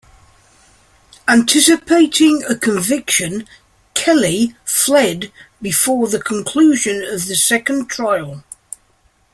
Anticipating 1.27 2.41
a 2.49 2.55
conviction, 2.55 3.47
Kelly 3.93 4.55
fled 4.65 5.31
before 5.61 6.07
the 6.07 6.19
conclusion 6.19 7.03
of 7.03 7.27
the 7.27 7.35
second 7.35 7.87
trial. 7.87 8.43